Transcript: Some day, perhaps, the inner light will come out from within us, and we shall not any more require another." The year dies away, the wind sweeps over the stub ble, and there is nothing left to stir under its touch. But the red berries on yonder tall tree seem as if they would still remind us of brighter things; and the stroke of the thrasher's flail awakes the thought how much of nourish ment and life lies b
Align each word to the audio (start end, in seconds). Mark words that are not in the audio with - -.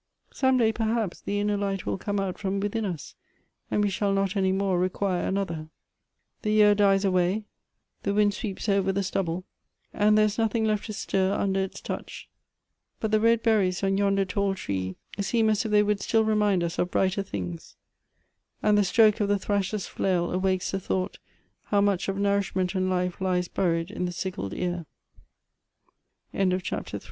Some 0.33 0.57
day, 0.57 0.71
perhaps, 0.71 1.21
the 1.21 1.39
inner 1.39 1.57
light 1.57 1.85
will 1.85 1.99
come 1.99 2.19
out 2.19 2.39
from 2.39 2.59
within 2.59 2.85
us, 2.85 3.13
and 3.69 3.83
we 3.83 3.91
shall 3.91 4.11
not 4.11 4.35
any 4.35 4.51
more 4.51 4.79
require 4.79 5.27
another." 5.27 5.69
The 6.41 6.49
year 6.49 6.73
dies 6.73 7.05
away, 7.05 7.43
the 8.01 8.15
wind 8.15 8.33
sweeps 8.33 8.67
over 8.67 8.91
the 8.91 9.03
stub 9.03 9.27
ble, 9.27 9.43
and 9.93 10.17
there 10.17 10.25
is 10.25 10.39
nothing 10.39 10.65
left 10.65 10.87
to 10.87 10.93
stir 10.93 11.33
under 11.35 11.59
its 11.59 11.81
touch. 11.81 12.27
But 12.99 13.11
the 13.11 13.19
red 13.19 13.43
berries 13.43 13.83
on 13.83 13.95
yonder 13.99 14.25
tall 14.25 14.55
tree 14.55 14.95
seem 15.19 15.51
as 15.51 15.65
if 15.65 15.69
they 15.71 15.83
would 15.83 15.99
still 15.99 16.25
remind 16.25 16.63
us 16.63 16.79
of 16.79 16.89
brighter 16.89 17.21
things; 17.21 17.75
and 18.63 18.79
the 18.79 18.83
stroke 18.83 19.19
of 19.19 19.27
the 19.29 19.37
thrasher's 19.37 19.85
flail 19.85 20.31
awakes 20.31 20.71
the 20.71 20.79
thought 20.79 21.19
how 21.65 21.79
much 21.79 22.09
of 22.09 22.17
nourish 22.17 22.55
ment 22.55 22.73
and 22.73 22.89
life 22.89 23.21
lies 23.21 23.47
b 23.47 24.83